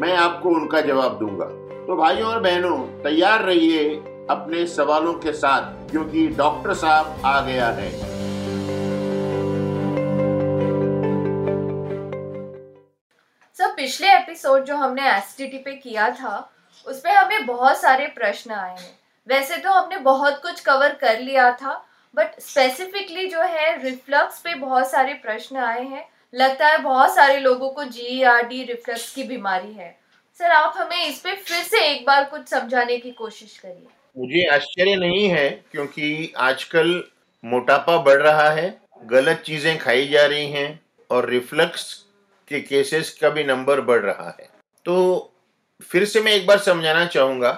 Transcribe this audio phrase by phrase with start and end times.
[0.00, 1.44] मैं आपको उनका जवाब दूँगा।
[1.86, 3.88] तो भाइयों और बहनों, तैयार रहिए
[4.30, 7.90] अपने सवालों के साथ, क्योंकि डॉक्टर साहब आ गया है।
[13.58, 16.50] सर पिछले एपिसोड जो हमने एसिडिटी पे किया था,
[16.86, 21.50] उसमें हमें बहुत सारे प्रश्न आए हैं। वैसे तो हमने बहुत कुछ कवर कर लिया
[21.52, 21.72] था
[22.14, 27.38] बट स्पेसिफिकली जो है रिफ्लक्स पे बहुत सारे प्रश्न आए हैं। लगता है बहुत सारे
[27.40, 29.98] लोगों को जी आर डी रिफ्लक्स की बीमारी है।
[30.40, 34.46] सर, आप हमें इस पे फिर से एक बार कुछ समझाने की कोशिश करिए। मुझे
[34.46, 37.02] आश्चर्य नहीं है क्योंकि आजकल
[37.44, 41.92] मोटापा बढ़ रहा है, गलत चीज़ें खाई जा रही हैं और रिफ्लक्स
[42.48, 44.48] के केसेस का भी नंबर बढ़ रहा है।
[44.84, 45.32] तो
[45.82, 47.50] फिर से मैं एक बार समझाना चाहूँगा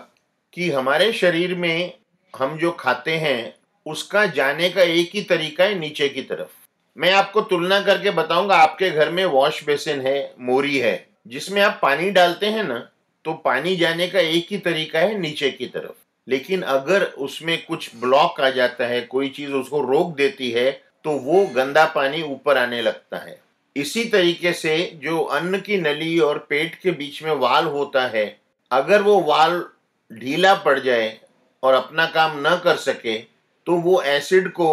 [0.53, 1.93] कि हमारे शरीर में
[2.35, 3.55] हम जो खाते हैं,
[3.87, 6.60] उसका जाने का एक ही तरीका है नीचे की तरफ़।
[7.01, 11.79] मैं आपको तुलना करके बताऊँगा, आपके घर में वॉश बेसिन है, मोरी है, जिसमें आप
[11.83, 12.79] पानी डालते हैं ना
[13.25, 15.95] तो पानी जाने का एक ही तरीका है नीचे की तरफ़।
[16.27, 20.71] लेकिन अगर उसमें कुछ ब्लॉक आ जाता है, कोई चीज़ उसको रोक देती है
[21.05, 23.39] तो वो गंदा पानी ऊपर आने लगता है।
[23.77, 28.27] इसी तरीके से जो अन्न की नली और पेट के बीच में वाल होता है,
[28.71, 29.65] अगर वो वाल
[30.11, 31.19] ढीला पड़ जाए
[31.63, 33.19] और अपना काम न कर सके
[33.67, 34.71] तो वो एसिड को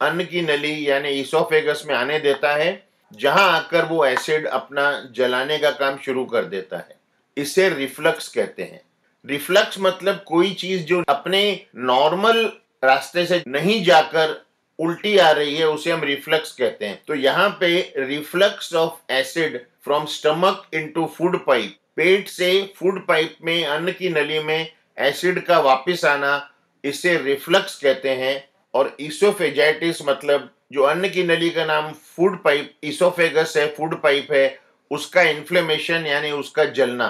[0.00, 5.58] अन्न की नली, यानी ईसोफेगस में आने देता है, जहाँ आकर वो एसिड अपना जलाने
[5.58, 6.96] का काम शुरू कर देता है।
[7.36, 8.80] इसे रिफ्लक्स कहते हैं।
[9.26, 12.52] रिफ्लक्स मतलब कोई चीज़ जो अपने नॉर्मल
[12.84, 14.44] रास्ते से नहीं जाकर
[14.78, 19.64] उल्टी आ रही है, उसे हम रिफ्लक्स कहते हैं। तो यहाँ पे reflux of acid
[19.84, 25.44] from stomach into food pipe पेट से फ़ूड पाइप में, अन्न की नली में एसिड
[25.46, 26.50] का वापस आना,
[26.84, 32.72] इसे रिफ्लक्स कहते हैं। और इसोफेजाइटिस मतलब जो अन्न की नली का नाम फ़ूड पाइप
[32.84, 34.58] इसोफेगस है फ़ूड पाइप है,
[34.90, 37.08] उसका इन्फ्लेमेशन यानी उसका जलना।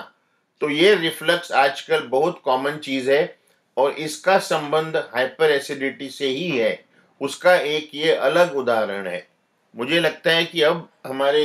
[0.60, 3.38] तो ये रिफ्लक्स आजकल बहुत कॉमन चीज़ है
[3.76, 6.78] और इसका संबंध हाइपर एसिडिटी से ही है।
[7.20, 9.26] उसका एक ये अलग उदाहरण है।
[9.74, 11.44] मुझे लगता है कि अब हमारे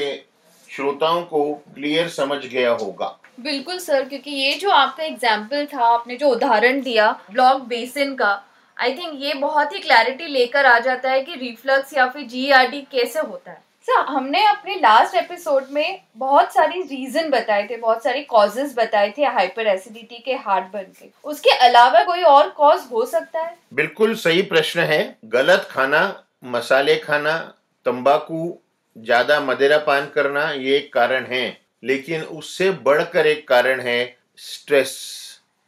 [0.69, 1.43] श्रोताओं को
[1.75, 6.81] क्लियर समझ गया होगा। बिल्कुल सर क्योंकि ये जो आपका एग्ज़ाम्पल था, आपने जो उदाहरण
[6.81, 8.33] दिया ब्लॉक बेसिन का
[8.81, 12.47] आई थिंक ये बहुत ही क्लैरिटी लेकर आ जाता है कि रिफ्लक्स या फिर जी
[12.91, 18.03] कैसे होता है। सर हमने अपने लास्ट एपिसोड में बहुत सारी रीजन बताए थे बहुत
[18.03, 22.87] सारी कॉजेज बताए थे हाइपर एसिडिटी के हार्ट बर्न के। उसके अलावा कोई और कॉज
[22.91, 23.55] हो सकता है?
[23.73, 26.03] बिल्कुल सही प्रश्न है। गलत खाना
[26.45, 27.37] मसाले खाना
[27.85, 28.57] तंबाकू
[28.95, 31.45] ज़्यादा मदिरा पान करना ये एक कारण है।
[31.83, 33.99] लेकिन उससे बढ़कर एक कारण है
[34.39, 34.93] स्ट्रेस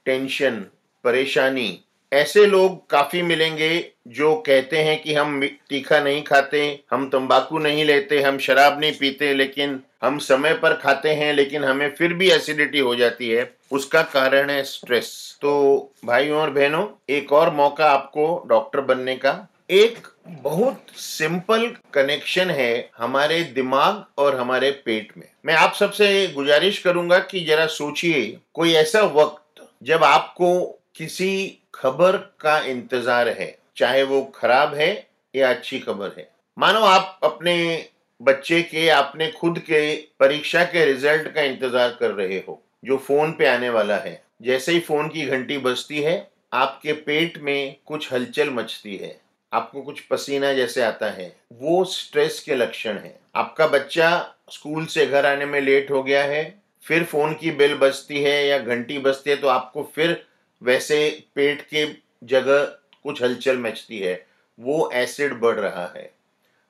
[0.06, 0.66] टेंशन
[1.06, 1.70] परेशानी।
[2.14, 7.86] ऐसे लोग काफ़ी मिलेंगे जो कहते हैं कि हम तीखा नहीं खाते, हम तंबाकू नहीं
[7.86, 12.30] लेते, हम शराब नहीं पीते, लेकिन हम समय पर खाते हैं, लेकिन हमें फिर भी
[12.32, 17.90] एसिडिटी हो जाती है। उसका कारण है स्ट्रेस तो भाइयों और बहनों, एक और मौका
[17.92, 25.28] आपको डॉक्टर बनने का। एक बहुत सिंपल कनेक्शन है हमारे दिमाग और हमारे पेट में।
[25.46, 32.18] मैं आप सबसे गुजारिश करूँगा कि जरा सोचिए, कोई ऐसा वक्त जब आपको किसी खबर
[32.40, 34.92] का इंतज़ार है, चाहे वो खराब है
[35.34, 37.86] या अच्छी खबर है। मानो आप अपने
[38.22, 43.32] बच्चे के अपने खुद के परीक्षा के रिज़ल्ट का इंतज़ार कर रहे हो, जो फ़ोन
[43.32, 46.16] पे आने वाला है। जैसे ही फ़ोन की घंटी बजती है,
[46.54, 49.18] आपके पेट में कुछ हलचल मचती है।
[49.52, 54.10] आपको कुछ पसीना जैसे आता है। वो स्ट्रेस के लक्षण है। आपका बच्चा
[54.52, 56.44] स्कूल से घर आने में लेट हो गया है,
[56.84, 60.24] फिर फ़ोन की बेल बजती है या घंटी बजती है तो आपको फिर
[60.64, 60.98] वैसे
[61.36, 61.86] पेट के
[62.28, 62.64] जगह
[63.04, 64.26] कुछ हलचल मचती है,
[64.60, 66.12] वो एसिड बढ़ रहा है।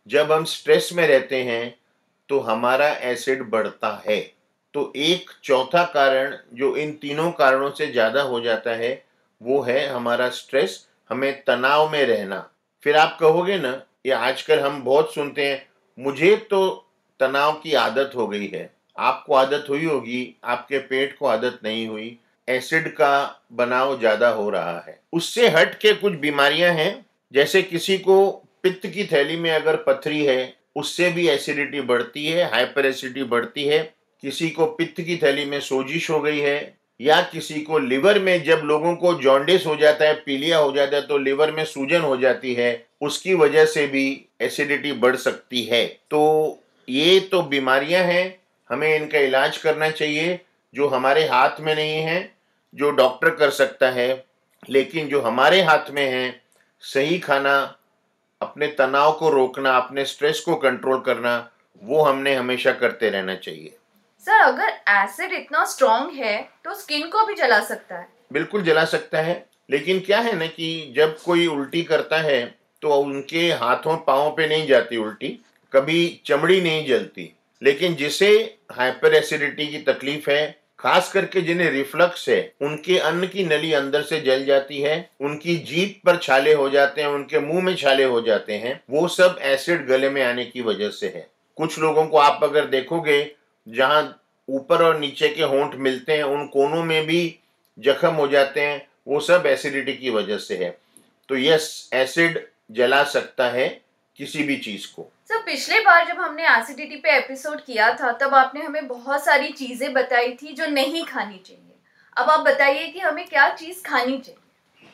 [0.07, 1.75] जब हम स्ट्रेस में रहते हैं
[2.29, 4.19] तो हमारा एसिड बढ़ता है।
[4.73, 9.03] तो एक चौथा कारण जो इन तीनों कारणों से ज़्यादा हो जाता है,
[9.41, 12.49] वो है हमारा स्ट्रेस हमें तनाव में रहना।
[12.85, 15.65] फिर आप कहोगे ना, ये आजकल हम बहुत सुनते हैं,
[15.97, 21.25] मुझे तो तनाव की आदत हो गई है। आपको आदत हुई होगी, आपके पेट को
[21.27, 22.17] आदत नहीं हुई
[22.47, 27.97] एसिड का बनाव ज़्यादा हो रहा है। उससे हट के कुछ बीमारियाँ हैं, जैसे किसी
[27.97, 28.29] को
[28.63, 33.63] पित्त की थैली में अगर पथरी है, उससे भी एसिडिटी बढ़ती है, हाइपर एसिडिटी बढ़ती
[33.63, 33.79] है।
[34.23, 38.43] किसी को पित्त की थैली में सोजिश हो गई है, या किसी को लिवर में
[38.43, 42.01] जब लोगों को जॉन्डिस हो जाता है, पीलिया हो जाता है तो लिवर में सूजन
[42.01, 44.05] हो जाती है, उसकी वजह से भी
[44.41, 48.35] एसिडिटी बढ़ सकती है। तो ये तो बीमारियाँ हैं,
[48.69, 50.39] हमें इनका इलाज करना चाहिए,
[50.73, 52.32] जो हमारे हाथ में नहीं है
[52.73, 54.25] जो डॉक्टर कर सकता है
[54.69, 56.41] लेकिन जो हमारे हाथ में है
[56.83, 57.55] सही खाना
[58.41, 61.35] अपने तनाव को रोकना अपने स्ट्रेस को कंट्रोल करना
[61.81, 63.75] वो हमने हमेशा करते रहना चाहिए।
[64.25, 68.85] सर अगर एसिड इतना स्ट्रॉन्ग है तो स्किन को भी जला सकता है। बिल्कुल जला
[68.85, 72.43] सकता है लेकिन क्या है ना कि जब कोई उल्टी करता है
[72.81, 75.27] तो उनके हाथों पाओ पे नहीं जाती उल्टी
[75.73, 82.29] कभी चमड़ी नहीं जलती। लेकिन जिसे हाइपर एसिडिटी की तकलीफ़ है खास करके जिन्हें रिफ्लक्स
[82.29, 86.69] है, उनके अन्न की नली अंदर से जल जाती है, उनकी जीप पर छाले हो
[86.69, 90.45] जाते हैं, उनके मुँह में छाले हो जाते हैं, वो सब एसिड गले में आने
[90.45, 93.35] की वजह से है। कुछ लोगों को आप अगर देखोगे,
[93.67, 97.39] जहाँ ऊपर और नीचे के होंठ मिलते हैं, उन कोनों में भी
[97.79, 100.77] जख्म हो जाते हैं, वो सब एसिडिटी की वजह से है।
[101.29, 103.81] तो यस एसिड जला सकता है
[104.17, 108.33] किसी भी चीज़ को। सर पिछले बार जब हमने एसिडिटी पे एपिसोड किया था तब
[108.35, 111.73] आपने हमें बहुत सारी चीज़ें बताई थी जो नहीं खानी चाहिए।
[112.17, 114.37] अब आप बताइए कि हमें क्या चीज़ खानी चाहिए?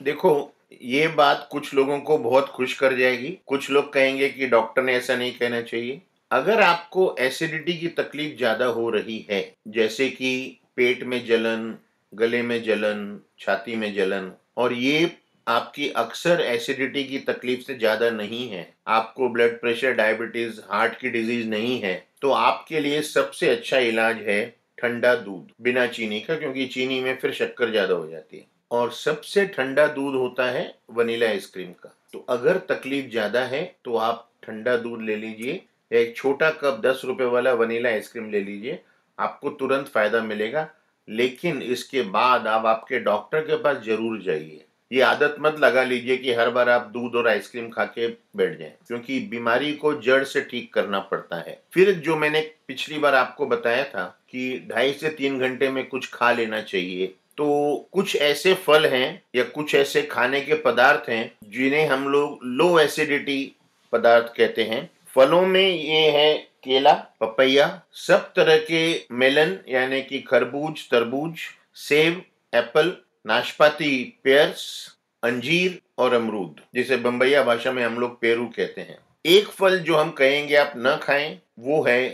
[0.01, 0.51] देखो
[0.81, 4.95] ये बात कुछ लोगों को बहुत खुश कर जाएगी। कुछ लोग कहेंगे कि डॉक्टर ने
[4.95, 6.01] ऐसा नहीं कहना चाहिए।
[6.31, 11.73] अगर आपको एसिडिटी की तकलीफ़ ज़्यादा हो रही है जैसे कि पेट में जलन
[12.13, 15.05] गले में जलन छाती में जलन और ये
[15.49, 21.09] आपकी अक्सर एसिडिटी की तकलीफ़ से ज़्यादा नहीं है, आपको ब्लड प्रेशर डायबिटीज़ हार्ट की
[21.09, 24.45] डिज़ीज़ नहीं है तो आपके लिए सबसे अच्छा इलाज है
[24.77, 28.91] ठंडा दूध, बिना चीनी का, क्योंकि चीनी में फिर शक्कर ज़्यादा हो जाती है। और
[28.93, 34.29] सबसे ठंडा दूध होता है वनीला आइसक्रीम का। तो अगर तकलीफ़ ज़्यादा है तो आप
[34.43, 35.53] ठंडा दूध ले लीजिए,
[35.91, 38.79] या एक छोटा कप दस रुपए वाला वनीला आइसक्रीम ले लीजिए,
[39.17, 40.67] आपको तुरंत फ़ायदा मिलेगा,
[41.07, 46.17] लेकिन इसके बाद आप आपके डॉक्टर के पास ज़रूर जाइए। ये आदत मत लगा लीजिए
[46.17, 50.23] कि हर बार आप दूध और आइसक्रीम खा के बैठ जाएँ, क्योंकि बीमारी को जड़
[50.23, 54.93] से ठीक करना पड़ता है। फिर जो मैंने पिछली बार आपको बताया था कि ढाई
[54.93, 59.73] से तीन घंटे में कुछ खा लेना चाहिए तो कुछ ऐसे फल हैं या कुछ
[59.75, 63.51] ऐसे खाने के पदार्थ हैं जिन्हें हम लोग लो एसिडिटी
[63.93, 66.33] पदार्थ कहते हैं। फलों में ये है
[66.63, 68.81] केला, पपैया, सब तरह के
[69.13, 71.39] मेलन, यानी कि खरबूज, तरबूज,
[71.77, 72.21] सेब,
[72.53, 72.91] एप्पल
[73.29, 74.93] नाशपाती, पेयर्स,
[75.23, 79.95] अंजीर और अमरूद, जिसे बम्बैया भाषा में हम लोग पेरू कहते हैं। एक फल जो
[79.95, 82.09] हम कहेंगे आप न खाएँ, वो है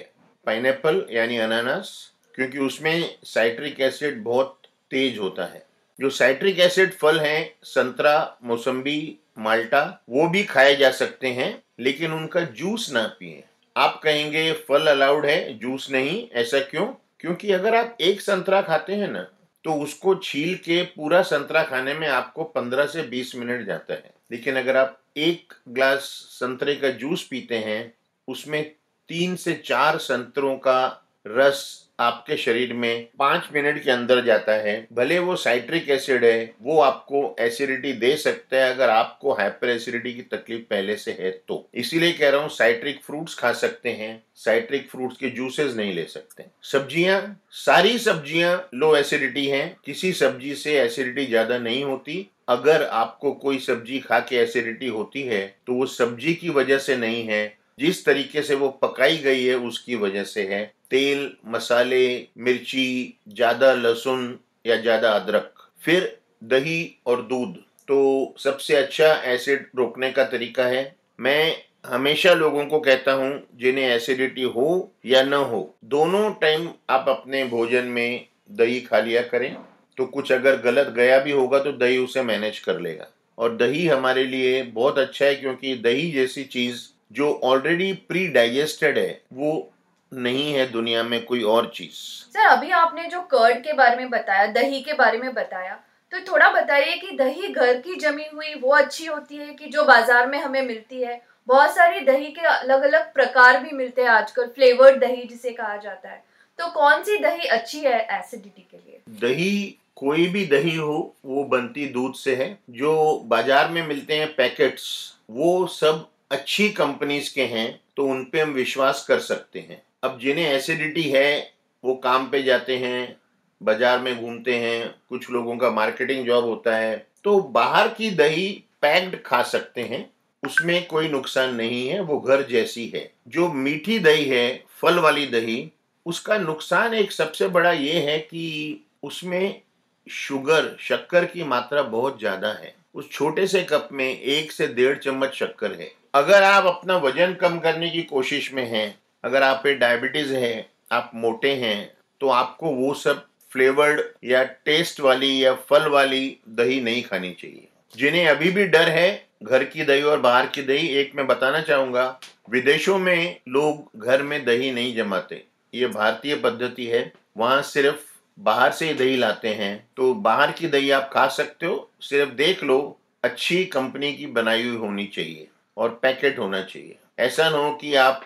[0.45, 5.65] पाइनएप्पल यानी अनानास, क्योंकि उसमें साइट्रिक एसिड बहुत तेज होता है।
[5.99, 12.11] जो साइट्रिक एसिड फल हैं, संतरा, मौसम्बी, माल्टा, वो भी खाए जा सकते हैं, लेकिन
[12.11, 13.43] उनका जूस ना पिए।
[13.77, 16.85] आप कहेंगे, फल अलाउड है, जूस नहीं, ऐसा क्यों?
[17.19, 19.27] क्योंकि अगर आप एक संतरा खाते हैं ना
[19.65, 24.13] तो उसको छील के पूरा संतरा खाने में आपको 15 से 20 मिनट जाता है।
[24.31, 27.93] लेकिन अगर आप एक ग्लास संतरे का जूस पीते हैं,
[28.27, 28.75] उसमें
[29.09, 34.75] तीन से चार संतरों का रस आपके शरीर में पाँच मिनट के अंदर जाता है।
[34.93, 40.13] भले वो साइट्रिक एसिड है, वो आपको एसिडिटी दे सकता है अगर आपको हाइपर एसिडिटी
[40.13, 44.21] की तकलीफ़ पहले से है तो। इसीलिए कह रहा हूँ, साइट्रिक फ्रूट्स खा सकते हैं,
[44.35, 50.55] साइट्रिक फ्रूट्स के जूसेस नहीं ले सकते। सब्ज़ियाँ, सारी सब्ज़ियाँ लो एसिडिटी हैं, किसी सब्ज़ी
[50.55, 55.73] से एसिडिटी ज़्यादा नहीं होती। अगर आपको कोई सब्ज़ी खा के एसिडिटी होती है तो
[55.73, 59.95] वो सब्ज़ी की वजह से नहीं है, जिस तरीके से वो पकाई गई है, उसकी
[59.95, 64.37] वजह से है। तेल, मसाले, मिर्ची, ज़्यादा लहसुन
[64.67, 67.55] या ज़्यादा अदरक। फिर दही और दूध।
[67.87, 73.85] तो सबसे अच्छा एसिड रोकने का तरीका है। मैं हमेशा लोगों को कहता हूँ, जिन्हें
[73.85, 79.55] एसिडिटी हो या न हो, दोनों टाइम आप अपने भोजन में दही खा लिया करें।
[79.97, 83.85] तो कुछ अगर गलत गया भी होगा तो दही उसे मैनेज कर लेगा। और दही
[83.87, 89.71] हमारे लिए बहुत अच्छा है, क्योंकि दही जैसी चीज़ जो ऑलरेडी प्री डाइजेस्टेड है, वो
[90.17, 91.97] नहीं है दुनिया में कोई और चीज़।
[92.33, 95.79] सर अभी आपने जो कर्ड के बारे में बताया दही के बारे में बताया
[96.11, 99.83] तो थोड़ा बताइए कि दही घर की जमी हुई वो अच्छी होती है कि जो
[99.85, 101.21] बाज़ार में हमें मिलती है?
[101.47, 105.75] बहुत सारी दही के अलग अलग प्रकार भी मिलते हैं आजकल फ्लेवर्ड दही जिसे कहा
[105.77, 106.23] जाता है।
[106.59, 109.01] तो कौन सी दही अच्छी है एसिडिटी के लिए?
[109.09, 114.33] दही कोई भी दही हो वो बनती दूध से है। जो बाज़ार में मिलते हैं
[114.35, 114.87] पैकेट्स
[115.31, 117.67] वो सब अच्छी कंपनीज़ के हैं
[117.97, 121.51] तो उन पे हम विश्वास कर सकते हैं। अब जिन्हें एसिडिटी है,
[121.83, 123.15] वो काम पे जाते हैं,
[123.61, 128.47] बाज़ार में घूमते हैं, कुछ लोगों का मार्केटिंग जॉब होता है तो बाहर की दही
[128.81, 130.09] पैक्ड खा सकते हैं,
[130.43, 135.25] उसमें कोई नुकसान नहीं है, वो घर जैसी है। जो मीठी दही है, फल वाली
[135.27, 135.71] दही,
[136.05, 139.61] उसका नुकसान एक सबसे बड़ा ये है कि उसमें
[140.07, 144.97] शुगर, शक्कर की मात्रा बहुत ज़्यादा है। उस छोटे से कप में एक से डेढ़
[144.97, 148.87] चम्मच शक्कर है। अगर आप अपना वज़न कम करने की कोशिश में हैं
[149.25, 151.91] अगर आप पे डायबिटीज़ है, आप मोटे हैं
[152.21, 157.67] तो आपको वो सब फ्लेवर्ड या टेस्ट वाली या फल वाली दही नहीं खानी चाहिए।
[157.97, 161.61] जिन्हें अभी भी डर है, घर की दही और बाहर की दही, एक मैं बताना
[161.61, 168.03] चाहूँगा, विदेशों में लोग घर में दही नहीं जमाते। ये भारतीय पद्धति है, वहाँ सिर्फ़
[168.37, 172.31] बाहर से ही दही लाते हैं तो बाहर की दही आप खा सकते हो, सिर्फ़
[172.33, 177.57] देख लो, अच्छी कंपनी की बनाई हुई होनी चाहिए और पैकेट होना चाहिए। ऐसा ना
[177.57, 178.23] हो कि आप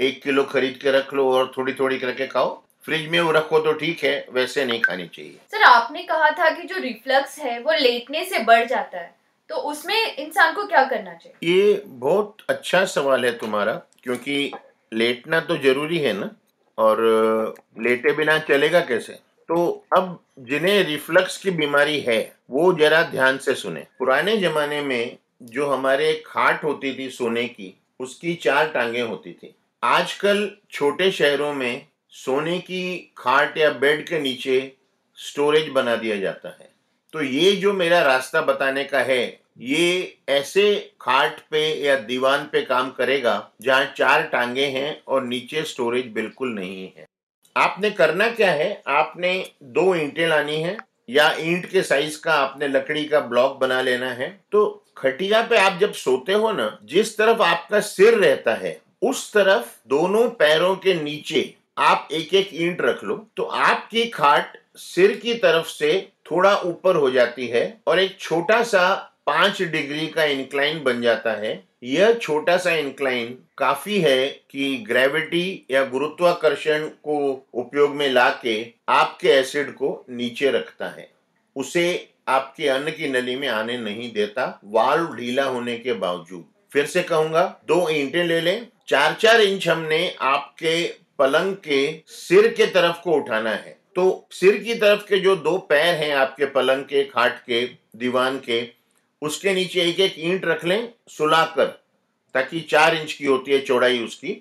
[0.00, 3.58] एक किलो खरीद के रख लो और थोड़ी थोड़ी करके खाओ। फ्रिज में वो रखो
[3.58, 7.58] तो ठीक है वैसे नहीं खानी चाहिए। सर आपने कहा था कि जो रिफ्लक्स है
[7.60, 9.14] वो लेटने से बढ़ जाता है।
[9.50, 11.54] तो उसमें इंसान को क्या करना चाहिए?
[11.54, 13.72] ये बहुत अच्छा सवाल है तुम्हारा
[14.02, 14.50] क्योंकि
[14.92, 16.30] लेटना तो ज़रूरी है ना?
[16.78, 19.12] और लेटे बिना चलेगा कैसे?
[19.48, 25.16] तो अब जिन्हें रिफ्लक्स की बीमारी है वो जरा ध्यान से सुने। पुराने जमाने में
[25.42, 31.52] जो हमारे खाट होती थी सोने की उसकी चार टांगे होती थी। आजकल छोटे शहरों
[31.54, 34.76] में सोने की खाट या बेड के नीचे
[35.18, 36.68] स्टोरेज बना दिया जाता है।
[37.12, 42.62] तो ये जो मेरा रास्ता बताने का है, ये ऐसे खाट पे या दीवान पे
[42.62, 47.06] काम करेगा जहाँ चार टांगे हैं और नीचे स्टोरेज बिल्कुल नहीं है।
[47.56, 48.82] आपने करना क्या है?
[48.86, 50.76] आपने दो ईंटें लानी है
[51.08, 54.64] या ईंट के साइज़ का आपने लकड़ी का ब्लॉक बना लेना है तो
[54.96, 59.72] खटिया पे आप जब सोते हो ना, जिस तरफ़ आपका सिर रहता है, उस तरफ़
[59.88, 65.34] दोनों पैरों के नीचे आप एक एक ईंट रख लो तो आपकी खाट सिर की
[65.34, 65.92] तरफ़ से
[66.30, 68.86] थोड़ा ऊपर हो जाती है और एक छोटा सा
[69.26, 71.52] पाँच डिग्री का इंक्लाइन बन जाता है।
[71.84, 79.28] यह छोटा सा इंक्लाइन काफ़ी है कि ग्रेविटी या गुरुत्वाकर्षण को उपयोग में लाके आपके
[79.28, 81.10] एसिड को नीचे रखता है।
[81.56, 86.86] उसे आपके अन्न की नली में आने नहीं देता वाल्व ढीला होने के बावजूद। फिर
[86.86, 90.86] से कहूँगा, दो ईंटें ले लें। चार चार इंच हमने आपके
[91.18, 95.58] पलंग के सिर के तरफ़ को उठाना है। तो सिर की तरफ़ के जो दो
[95.58, 98.83] पैर हैं आपके पलंग के, खाट के, दीवान के
[99.24, 101.66] उसके नीचे एक एक ईंट रख लें सुलाकर,
[102.34, 104.36] ताकि चार इंच की होती है चौड़ाई उसकी।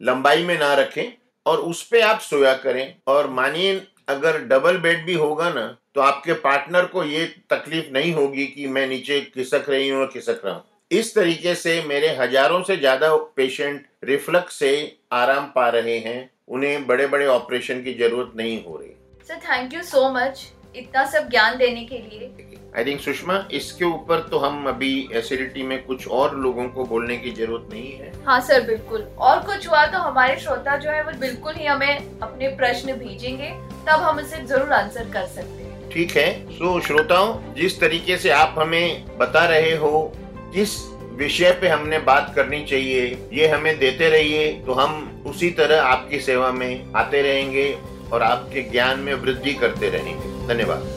[0.00, 1.12] लंबाई में ना रखें
[1.46, 3.74] और उस पर आप सोया करें। और मानिए,
[4.08, 8.66] अगर डबल बेड भी होगा ना तो आपके पार्टनर को ये तकलीफ़ नहीं होगी कि
[8.68, 12.76] मैं नीचे खिसक रही हूँ और खिसक रहा हूँ। इस तरीके से मेरे हज़ारों से
[12.76, 14.72] ज़्यादा पेशेंट रिफ्लक्स से
[15.12, 16.18] आराम पा रहे हैं।
[16.48, 18.90] उन्हें बड़े बड़े ऑपरेशन की ज़रूरत नहीं हो रही।
[19.28, 20.46] Sir, thank you so much.
[20.76, 22.30] इतना सब ज्ञान देने के लिए?
[22.76, 27.16] आई थिंक सुषमा इसके ऊपर तो हम अभी एसिडिटी में कुछ और लोगों को बोलने
[27.16, 31.02] की ज़रूरत नहीं है। हाँ सर बिल्कुल। और कुछ हुआ तो हमारे श्रोता जो है
[31.02, 33.48] वो बिल्कुल ही हमें अपने प्रश्न भेजेंगे
[33.88, 38.16] तब हम इसे ज़रूर आंसर कर सकते हैं। ठीक है। सो so, श्रोताओं जिस तरीके
[38.18, 40.12] से आप हमें बता रहे हो
[40.54, 40.78] किस
[41.16, 46.20] विषय पे हमने बात करनी चाहिए ये हमें देते रहिए तो हम उसी तरह आपकी
[46.20, 47.72] सेवा में आते रहेंगे
[48.12, 50.95] और आपके ज्ञान में वृद्धि करते रहेंगे। 那你们。